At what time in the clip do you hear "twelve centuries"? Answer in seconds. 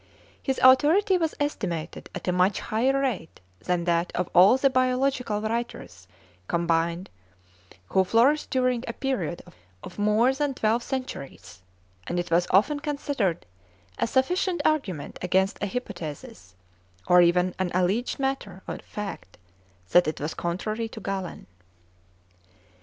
10.55-11.61